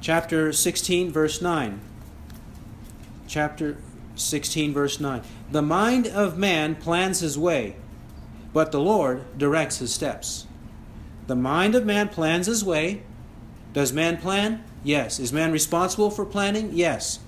[0.00, 1.80] Chapter 16, verse 9.
[3.26, 3.78] Chapter
[4.18, 5.22] 16, verse 9.
[5.50, 7.76] The mind of man plans his way,
[8.52, 10.46] but the Lord directs his steps.
[11.26, 13.02] The mind of man plans his way.
[13.72, 14.64] Does man plan?
[14.82, 15.18] Yes.
[15.18, 16.70] Is man responsible for planning?
[16.72, 17.20] Yes.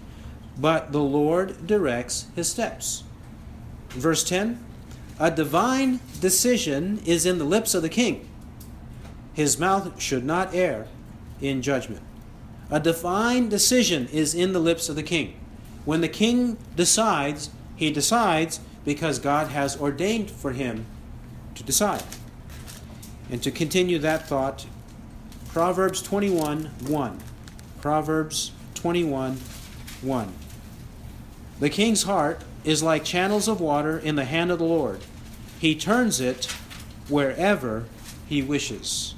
[0.59, 3.05] But the Lord directs his steps.
[3.91, 4.63] Verse 10
[5.19, 8.29] A divine decision is in the lips of the king.
[9.33, 10.87] His mouth should not err
[11.41, 12.03] in judgment.
[12.71, 15.40] A divine decision is in the lips of the king.
[15.85, 20.87] When the king decides, he decides because God has ordained for him
[21.55, 22.05] to decide.
[23.31, 24.67] And to continue that thought,
[25.53, 27.21] Proverbs 21 1.
[27.81, 29.39] Proverbs 21
[30.03, 30.33] 1.
[31.61, 35.01] The king's heart is like channels of water in the hand of the Lord.
[35.59, 36.47] He turns it
[37.09, 37.85] wherever
[38.29, 39.15] he wishes.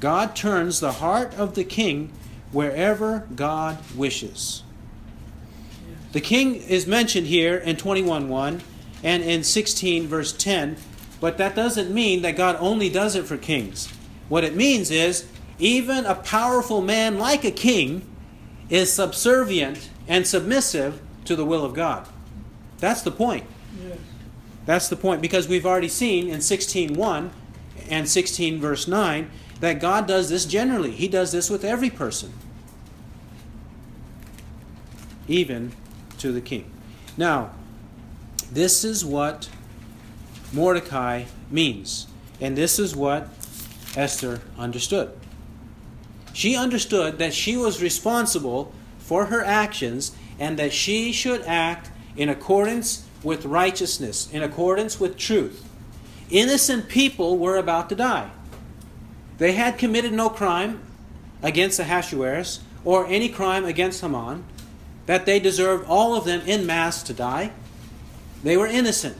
[0.00, 2.12] God turns the heart of the king
[2.52, 4.63] wherever God wishes.
[6.14, 8.60] The king is mentioned here in 21:1
[9.02, 10.76] and in 16 verse 10,
[11.20, 13.88] but that doesn't mean that God only does it for kings.
[14.28, 15.24] What it means is
[15.58, 18.02] even a powerful man like a king
[18.70, 22.06] is subservient and submissive to the will of God.
[22.78, 23.44] That's the point.
[23.84, 23.98] Yes.
[24.66, 27.30] That's the point because we've already seen in 16:1
[27.90, 30.92] and 16 verse 9 that God does this generally.
[30.92, 32.32] He does this with every person.
[35.26, 35.72] Even
[36.24, 36.70] to the king.
[37.18, 37.50] Now,
[38.50, 39.50] this is what
[40.54, 42.06] Mordecai means.
[42.40, 43.28] And this is what
[43.94, 45.12] Esther understood.
[46.32, 52.30] She understood that she was responsible for her actions and that she should act in
[52.30, 55.68] accordance with righteousness, in accordance with truth.
[56.30, 58.30] Innocent people were about to die.
[59.36, 60.80] They had committed no crime
[61.42, 64.44] against Ahasuerus or any crime against Haman,
[65.06, 67.52] that they deserved all of them in mass to die.
[68.42, 69.16] They were innocent.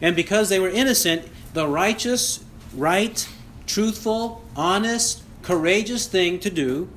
[0.00, 3.28] And because they were innocent, the righteous, right,
[3.66, 6.88] truthful, honest, courageous thing to do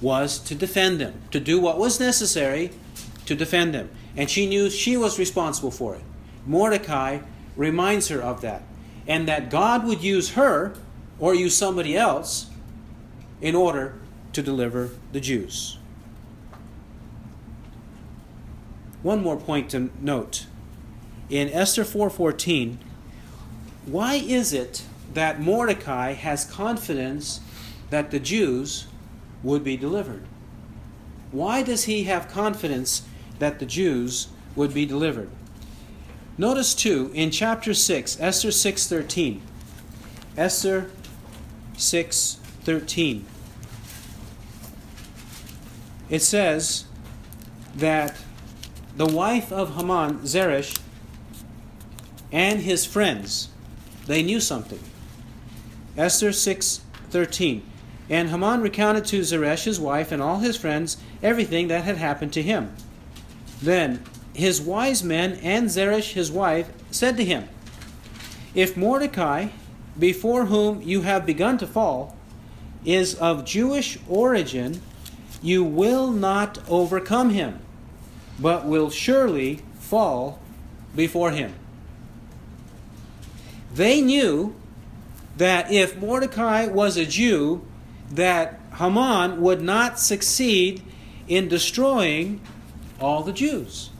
[0.00, 2.70] was to defend them, to do what was necessary
[3.26, 3.90] to defend them.
[4.16, 6.02] And she knew she was responsible for it.
[6.46, 7.20] Mordecai
[7.56, 8.62] reminds her of that.
[9.06, 10.74] And that God would use her
[11.18, 12.46] or use somebody else
[13.40, 13.94] in order
[14.32, 15.78] to deliver the Jews.
[19.02, 20.46] One more point to note.
[21.28, 22.78] In Esther 4:14,
[23.86, 24.82] why is it
[25.14, 27.40] that Mordecai has confidence
[27.88, 28.86] that the Jews
[29.42, 30.24] would be delivered?
[31.32, 33.02] Why does he have confidence
[33.38, 35.30] that the Jews would be delivered?
[36.36, 39.40] Notice too in chapter 6, Esther 6:13.
[40.36, 40.90] Esther
[41.76, 43.24] 6:13.
[46.08, 46.84] It says
[47.76, 48.16] that
[49.00, 50.76] the wife of Haman, Zeresh,
[52.30, 53.48] and his friends,
[54.06, 54.78] they knew something.
[55.96, 57.62] Esther 6:13.
[58.10, 62.34] And Haman recounted to Zeresh his wife and all his friends everything that had happened
[62.34, 62.72] to him.
[63.62, 67.48] Then his wise men and Zeresh his wife said to him,
[68.54, 69.46] If Mordecai,
[69.98, 72.18] before whom you have begun to fall,
[72.84, 74.82] is of Jewish origin,
[75.40, 77.60] you will not overcome him
[78.40, 80.40] but will surely fall
[80.96, 81.54] before him.
[83.74, 84.54] They knew
[85.36, 87.64] that if Mordecai was a Jew,
[88.10, 90.82] that Haman would not succeed
[91.28, 92.40] in destroying
[93.00, 93.90] all the Jews.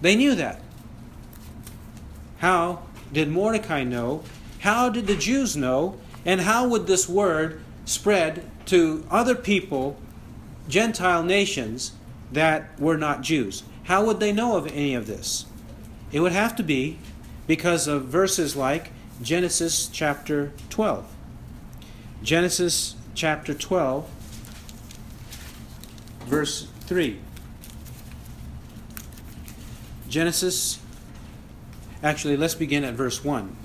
[0.00, 0.60] They knew that.
[2.38, 4.24] How did Mordecai know?
[4.60, 5.96] How did the Jews know?
[6.24, 9.96] And how would this word spread to other people,
[10.68, 11.92] Gentile nations,
[12.32, 13.62] that were not Jews.
[13.84, 15.46] How would they know of any of this?
[16.10, 16.98] It would have to be
[17.46, 18.90] because of verses like
[19.22, 21.06] Genesis chapter 12.
[22.22, 24.08] Genesis chapter 12,
[26.26, 27.18] verse 3.
[30.08, 30.78] Genesis,
[32.02, 33.56] actually, let's begin at verse 1.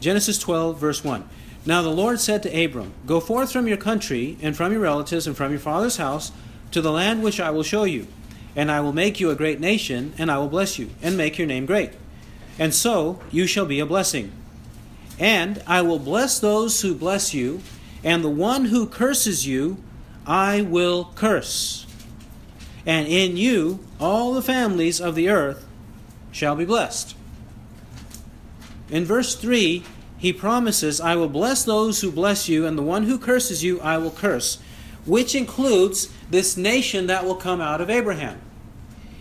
[0.00, 1.28] Genesis 12, verse 1.
[1.64, 5.26] Now the Lord said to Abram, Go forth from your country, and from your relatives,
[5.26, 6.32] and from your father's house
[6.70, 8.06] to the land which I will show you.
[8.54, 11.38] And I will make you a great nation, and I will bless you, and make
[11.38, 11.92] your name great.
[12.58, 14.32] And so you shall be a blessing.
[15.18, 17.60] And I will bless those who bless you,
[18.02, 19.78] and the one who curses you,
[20.26, 21.86] I will curse.
[22.86, 25.66] And in you all the families of the earth
[26.32, 27.14] shall be blessed.
[28.90, 29.82] In verse 3,
[30.18, 33.80] he promises, I will bless those who bless you, and the one who curses you,
[33.80, 34.58] I will curse
[35.06, 38.40] which includes this nation that will come out of Abraham.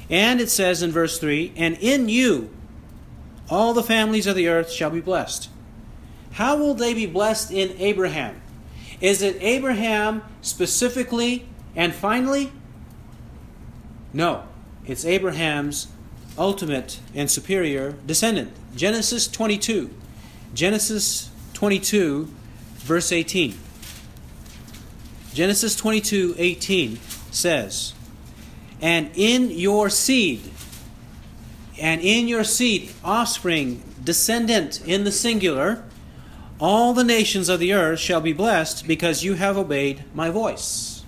[0.10, 2.50] And it says in verse 3 And in you
[3.50, 5.50] all the families of the earth shall be blessed.
[6.34, 8.42] How will they be blessed in Abraham?
[9.02, 12.52] Is it Abraham specifically and finally?
[14.14, 14.44] No,
[14.86, 15.88] it's Abraham's
[16.38, 18.52] ultimate and superior descendant.
[18.76, 19.90] Genesis 22.
[20.54, 22.30] Genesis 22,
[22.78, 23.58] verse 18.
[25.36, 26.98] Genesis 22, 18
[27.30, 27.94] says,
[28.82, 30.50] And in your seed,
[31.78, 35.84] and in your seed, offspring, descendant in the singular,
[36.58, 41.04] all the nations of the earth shall be blessed because you have obeyed my voice.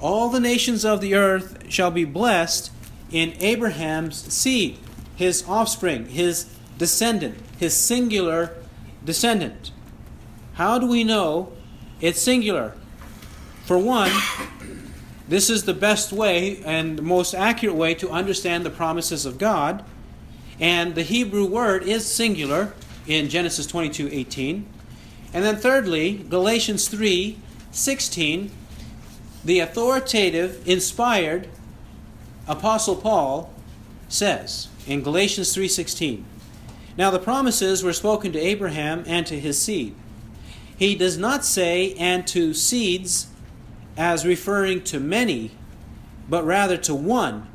[0.00, 2.72] All the nations of the earth shall be blessed
[3.12, 4.76] in Abraham's seed,
[5.14, 8.56] his offspring, his descendant, his singular
[9.04, 9.70] descendant.
[10.54, 11.52] How do we know
[12.00, 12.74] it's singular?
[13.64, 14.10] For one,
[15.28, 19.38] this is the best way and the most accurate way to understand the promises of
[19.38, 19.84] God.
[20.58, 22.74] And the Hebrew word is singular
[23.06, 24.66] in Genesis 22 18.
[25.32, 27.38] And then thirdly, Galatians 3
[27.70, 28.50] 16,
[29.44, 31.48] the authoritative, inspired
[32.48, 33.52] Apostle Paul
[34.08, 36.24] says in Galatians 3:16,
[36.98, 39.94] Now the promises were spoken to Abraham and to his seed.
[40.80, 43.26] He does not say and to seeds
[43.98, 45.50] as referring to many,
[46.26, 47.46] but rather to one,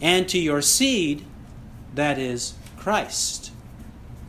[0.00, 1.24] and to your seed,
[1.96, 3.50] that is Christ.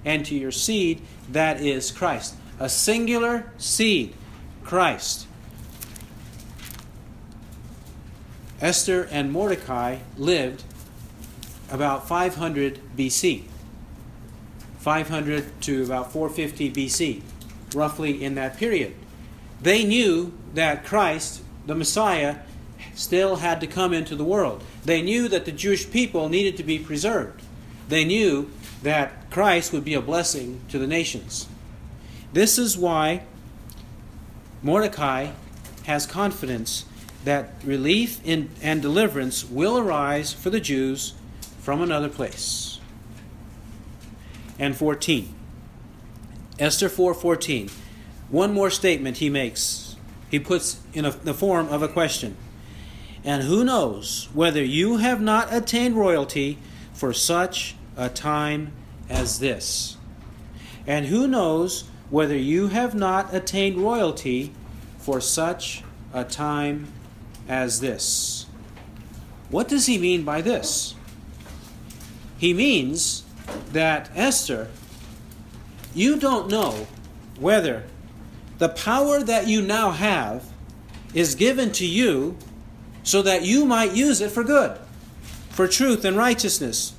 [0.04, 2.34] And to your seed, that is Christ.
[2.60, 4.16] A singular seed,
[4.64, 5.28] Christ.
[8.60, 10.64] Esther and Mordecai lived
[11.70, 13.44] about 500 BC.
[14.80, 17.22] 500 to about 450 BC,
[17.76, 18.94] roughly in that period.
[19.62, 22.38] They knew that Christ, the Messiah,
[22.94, 24.64] still had to come into the world.
[24.86, 27.42] They knew that the Jewish people needed to be preserved.
[27.88, 28.52] They knew
[28.82, 31.48] that Christ would be a blessing to the nations.
[32.34, 33.24] This is why
[34.62, 35.32] Mordecai
[35.86, 36.86] has confidence
[37.24, 41.14] that relief in, and deliverance will arise for the Jews
[41.60, 42.80] from another place.
[44.60, 45.34] And 14.
[46.60, 47.72] Esther 4:14.
[48.30, 49.96] One more statement he makes.
[50.30, 52.36] He puts in a, the form of a question.
[53.24, 56.58] And who knows whether you have not attained royalty
[56.94, 58.74] for such a time
[59.10, 59.98] as this?
[60.86, 64.54] And who knows whether you have not attained royalty
[64.98, 65.84] for such
[66.14, 66.88] a time
[67.48, 68.46] as this?
[69.50, 70.96] What does he mean by this?
[72.38, 73.24] He means
[73.72, 74.70] that Esther,
[75.94, 76.88] you don't know
[77.40, 77.84] whether
[78.58, 80.46] the power that you now have
[81.14, 82.38] is given to you
[83.04, 84.78] so that you might use it for good,
[85.50, 86.94] for truth and righteousness.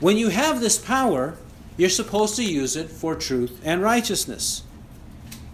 [0.00, 1.36] When you have this power,
[1.76, 4.62] you're supposed to use it for truth and righteousness.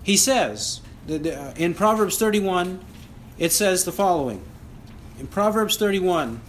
[0.02, 2.84] He says uh, in Proverbs 31,
[3.38, 4.44] it says the following.
[5.18, 6.40] In Proverbs 31,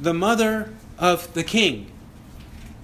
[0.00, 1.89] the mother of the king,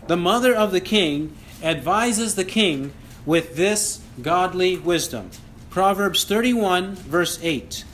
[0.09, 2.93] the mother of the king advises the king
[3.25, 5.31] with this godly wisdom.
[5.71, 7.85] Proverbs 31, verse 8.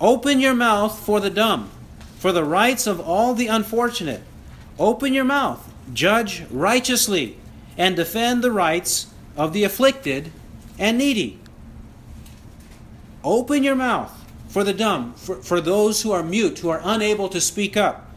[0.00, 1.70] Open your mouth for the dumb,
[2.18, 4.22] for the rights of all the unfortunate.
[4.78, 7.36] Open your mouth, judge righteously,
[7.76, 10.30] and defend the rights of the afflicted
[10.78, 11.38] and needy.
[13.24, 14.12] Open your mouth
[14.48, 18.11] for the dumb, for, for those who are mute, who are unable to speak up,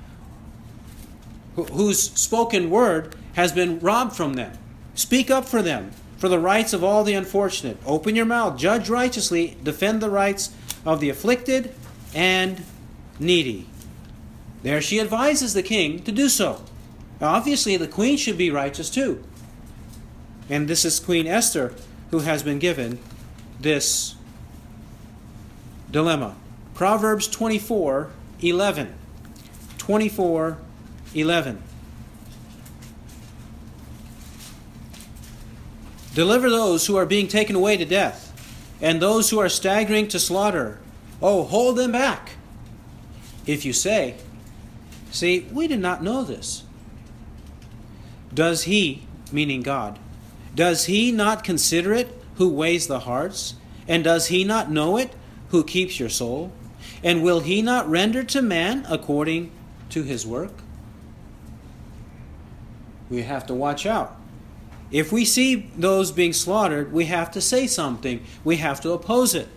[1.56, 4.58] whose spoken word has been robbed from them.
[4.94, 7.78] Speak up for them, for the rights of all the unfortunate.
[7.86, 10.52] Open your mouth, judge righteously, defend the rights
[10.86, 11.74] of the afflicted
[12.14, 12.64] and
[13.20, 13.68] needy.
[14.64, 16.64] There she advises the king to do so.
[17.22, 19.24] Now, obviously, the queen should be righteous too.
[20.50, 21.74] And this is Queen Esther
[22.12, 23.00] who has been given
[23.60, 24.16] this
[25.92, 26.36] dilemma.
[26.74, 28.94] Proverbs 24 11.
[29.78, 30.58] 24
[31.16, 31.62] 11.
[36.14, 38.32] Deliver those who are being taken away to death,
[38.82, 40.80] and those who are staggering to slaughter.
[41.22, 42.32] Oh, hold them back.
[43.46, 44.16] If you say,
[45.12, 46.64] See, we did not know this.
[48.34, 49.98] Does he, meaning God,
[50.54, 53.56] does he not consider it who weighs the hearts?
[53.88, 55.14] And does he not know it
[55.50, 56.52] who keeps your soul?
[57.02, 59.52] And will he not render to man according
[59.92, 60.52] to his work?
[63.10, 64.16] We have to watch out.
[64.92, 68.24] If we see those being slaughtered, we have to say something.
[68.44, 69.48] We have to oppose it.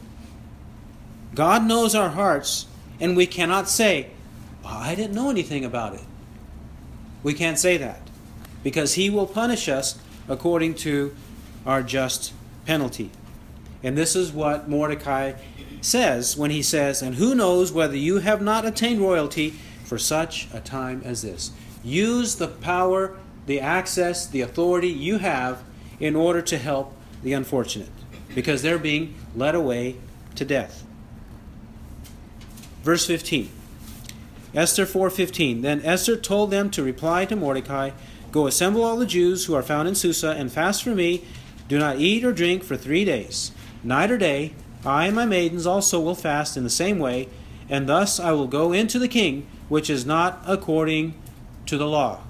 [1.35, 2.67] God knows our hearts,
[2.99, 4.11] and we cannot say,
[4.65, 6.03] I didn't know anything about it.
[7.23, 8.01] We can't say that
[8.63, 11.15] because he will punish us according to
[11.65, 12.33] our just
[12.67, 13.11] penalty.
[13.83, 15.35] And this is what Mordecai
[15.81, 19.51] says when he says, And who knows whether you have not attained royalty
[19.85, 21.53] for such a time as this?
[21.85, 23.17] Use the power,
[23.49, 25.63] the access, the authority you have
[25.99, 26.93] in order to help
[27.23, 27.89] the unfortunate
[28.35, 29.97] because they're being led away
[30.37, 30.85] to death.
[32.85, 33.49] Verse 15.
[34.55, 37.91] Esther 4:15 Then Esther told them to reply to Mordecai,
[38.31, 41.25] Go assemble all the Jews who are found in Susa and fast for me.
[41.69, 43.53] Do not eat or drink for 3 days.
[43.83, 44.53] Night or day,
[44.85, 47.29] I and my maidens also will fast in the same way,
[47.71, 51.15] and thus I will go into the king, which is not according
[51.67, 52.21] to the law.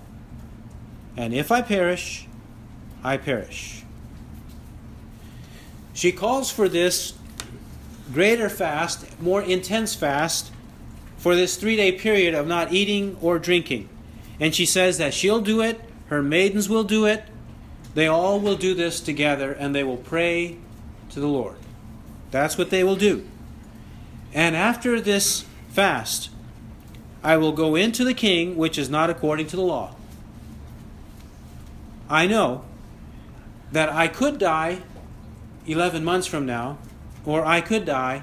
[1.18, 2.28] And if I perish,
[3.02, 3.82] I perish.
[5.92, 7.14] She calls for this
[8.14, 10.52] greater fast, more intense fast,
[11.16, 13.88] for this three day period of not eating or drinking.
[14.38, 17.24] And she says that she'll do it, her maidens will do it,
[17.96, 20.56] they all will do this together, and they will pray
[21.10, 21.56] to the Lord.
[22.30, 23.26] That's what they will do.
[24.32, 26.30] And after this fast,
[27.24, 29.96] I will go into the king, which is not according to the law.
[32.09, 32.64] I know
[33.72, 34.82] that I could die
[35.66, 36.78] 11 months from now,
[37.26, 38.22] or I could die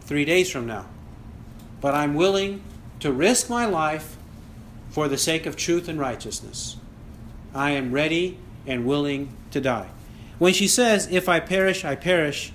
[0.00, 0.86] three days from now.
[1.80, 2.62] But I'm willing
[3.00, 4.16] to risk my life
[4.88, 6.76] for the sake of truth and righteousness.
[7.54, 9.90] I am ready and willing to die.
[10.38, 12.52] When she says, If I perish, I perish,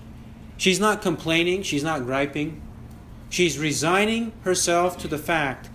[0.58, 2.62] she's not complaining, she's not griping.
[3.30, 5.70] She's resigning herself to the fact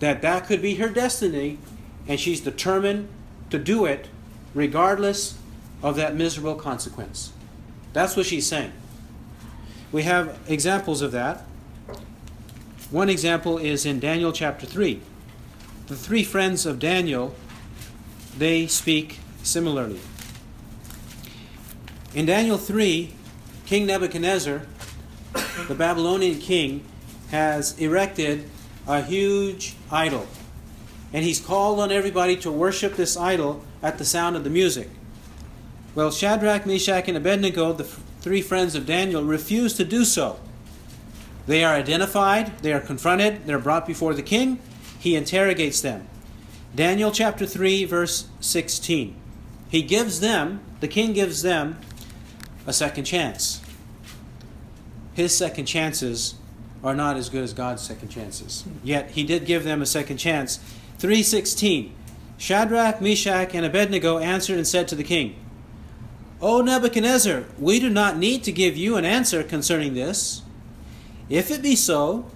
[0.00, 1.58] that that could be her destiny,
[2.08, 3.08] and she's determined
[3.50, 4.08] to do it
[4.54, 5.38] regardless
[5.82, 7.32] of that miserable consequence.
[7.92, 8.72] That's what she's saying.
[9.92, 11.44] We have examples of that.
[12.90, 15.00] One example is in Daniel chapter 3.
[15.86, 17.34] The three friends of Daniel,
[18.36, 20.00] they speak similarly.
[22.14, 23.14] In Daniel 3,
[23.66, 24.62] King Nebuchadnezzar,
[25.68, 26.84] the Babylonian king,
[27.30, 28.48] has erected
[28.86, 30.26] a huge idol.
[31.12, 34.88] And he's called on everybody to worship this idol at the sound of the music.
[35.94, 40.38] Well, Shadrach, Meshach, and Abednego, the three friends of Daniel, refuse to do so.
[41.46, 44.60] They are identified, they are confronted, they're brought before the king.
[44.98, 46.06] He interrogates them.
[46.74, 49.16] Daniel chapter 3, verse 16.
[49.68, 51.80] He gives them, the king gives them,
[52.66, 53.60] a second chance.
[55.14, 56.34] His second chances
[56.84, 58.64] are not as good as God's second chances.
[58.84, 60.58] Yet he did give them a second chance.
[60.98, 61.94] 316.
[62.40, 65.36] Shadrach, Meshach, and Abednego answered and said to the king,
[66.40, 70.40] O Nebuchadnezzar, we do not need to give you an answer concerning this.
[71.28, 72.30] If it be so,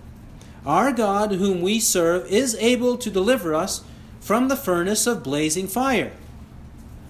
[0.67, 3.83] our God, whom we serve, is able to deliver us
[4.21, 6.13] from the furnace of blazing fire,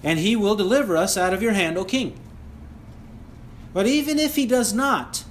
[0.01, 2.17] and he will deliver us out of your hand, O king.
[3.73, 5.25] But even if he does not,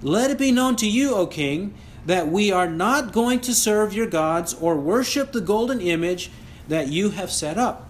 [0.00, 1.74] let it be known to you, O king,
[2.06, 6.30] that we are not going to serve your gods or worship the golden image
[6.70, 7.88] that you have set up.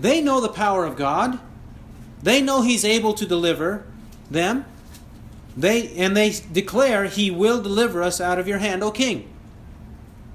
[0.00, 1.38] They know the power of God.
[2.22, 3.84] They know he's able to deliver
[4.30, 4.64] them.
[5.56, 9.28] They and they declare he will deliver us out of your hand, O king.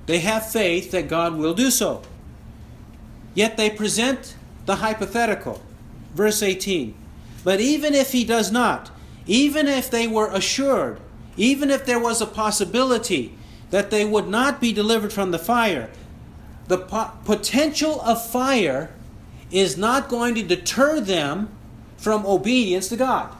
[0.05, 2.03] They have faith that God will do so.
[3.33, 4.35] Yet they present
[4.65, 5.61] the hypothetical.
[6.13, 6.93] Verse 18.
[7.43, 8.91] But even if he does not,
[9.25, 10.99] even if they were assured,
[11.37, 13.33] even if there was a possibility
[13.71, 15.89] that they would not be delivered from the fire,
[16.67, 16.77] the
[17.25, 18.91] potential of fire
[19.51, 21.49] is not going to deter them
[21.97, 23.33] from obedience to God,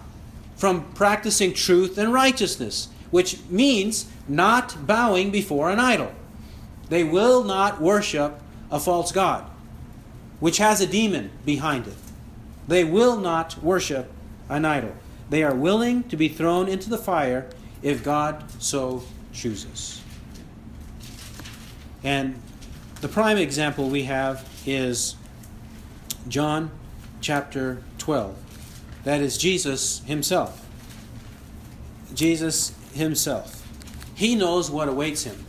[0.56, 6.12] from practicing truth and righteousness, which means not bowing before an idol.
[6.90, 9.46] They will not worship a false God,
[10.40, 11.96] which has a demon behind it.
[12.68, 14.12] They will not worship
[14.50, 14.96] an idol.
[15.30, 17.50] They are willing to be thrown into the fire
[17.82, 19.04] if God so
[19.34, 20.02] chooses.
[22.04, 22.40] And
[23.04, 25.18] the prime example we have is
[26.30, 26.72] John
[27.20, 28.34] chapter 12.
[29.04, 30.66] That is Jesus himself.
[32.14, 33.68] Jesus himself.
[34.16, 35.44] He knows what awaits him,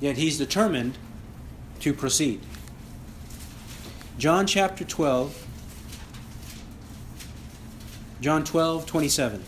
[0.00, 0.96] yet he's determined
[1.80, 2.40] to proceed.
[4.16, 5.46] John chapter 12,
[8.22, 9.44] John 12, 27.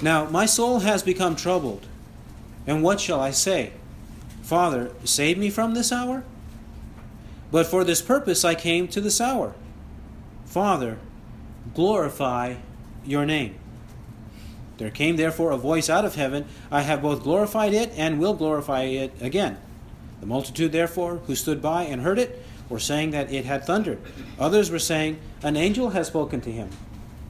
[0.00, 1.86] Now my soul has become troubled,
[2.66, 3.74] and what shall I say?
[4.52, 6.24] Father, save me from this hour?
[7.50, 9.54] But for this purpose I came to this hour.
[10.44, 10.98] Father,
[11.72, 12.56] glorify
[13.02, 13.54] your name.
[14.76, 18.34] There came therefore a voice out of heaven I have both glorified it and will
[18.34, 19.56] glorify it again.
[20.20, 24.00] The multitude, therefore, who stood by and heard it, were saying that it had thundered.
[24.38, 26.68] Others were saying, An angel has spoken to him.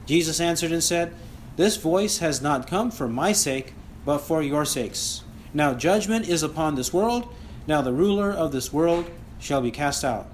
[0.05, 1.13] Jesus answered and said,
[1.55, 5.22] This voice has not come for my sake, but for your sakes.
[5.53, 7.33] Now judgment is upon this world.
[7.67, 10.27] Now the ruler of this world shall be cast out.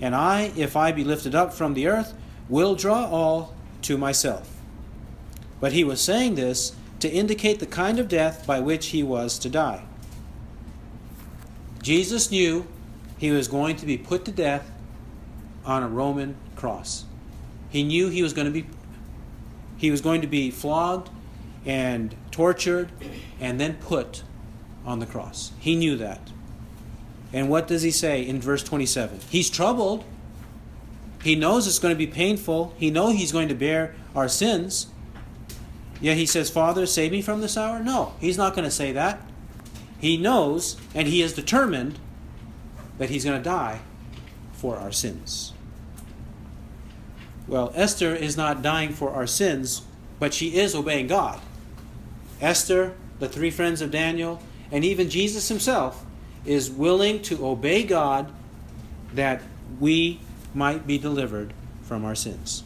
[0.00, 2.14] And I, if I be lifted up from the earth,
[2.48, 4.48] will draw all to myself.
[5.60, 9.38] But he was saying this to indicate the kind of death by which he was
[9.40, 9.84] to die.
[11.82, 12.66] Jesus knew
[13.18, 14.70] he was going to be put to death
[15.64, 17.04] on a Roman cross.
[17.70, 18.66] He knew he was going to be
[19.76, 21.08] he was going to be flogged
[21.64, 22.90] and tortured
[23.38, 24.24] and then put
[24.84, 25.52] on the cross.
[25.58, 26.20] He knew that.
[27.32, 29.20] And what does he say in verse 27?
[29.28, 30.04] He's troubled.
[31.22, 32.74] He knows it's going to be painful.
[32.78, 34.86] He knows he's going to bear our sins.
[36.00, 37.82] Yet he says, Father, save me from this hour?
[37.82, 39.20] No, he's not going to say that.
[39.98, 41.98] He knows and he is determined
[42.98, 43.80] that he's going to die
[44.52, 45.52] for our sins.
[47.46, 49.82] Well, Esther is not dying for our sins,
[50.18, 51.40] but she is obeying God.
[52.40, 54.40] Esther, the three friends of Daniel,
[54.70, 56.04] and even Jesus himself
[56.44, 58.32] is willing to obey God
[59.14, 59.42] that
[59.80, 60.20] we
[60.54, 61.52] might be delivered
[61.82, 62.62] from our sins.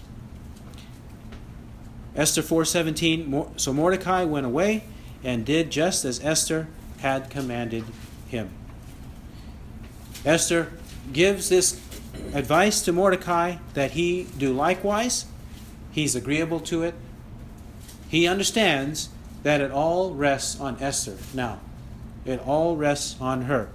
[2.15, 4.85] Esther 4:17 So Mordecai went away
[5.25, 7.85] and did just as Esther had commanded
[8.29, 8.51] him.
[10.25, 10.73] Esther
[11.13, 11.81] gives this
[12.35, 15.27] advice to Mordecai that he do likewise.
[15.91, 16.95] He's agreeable to it.
[18.09, 19.09] He understands
[19.43, 21.61] that it all rests on Esther now.
[22.25, 23.69] It all rests on her.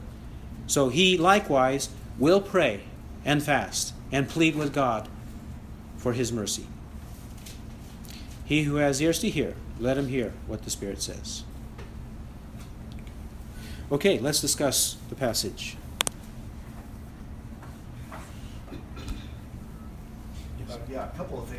[0.68, 2.82] So he likewise will pray
[3.26, 5.08] and fast and plead with God
[5.98, 6.68] for his mercy.
[8.45, 11.43] He who has ears to hear, let him hear what the Spirit says.
[13.91, 15.78] Okay, let's discuss the passage.
[20.70, 21.56] Uh, yeah, a couple of things.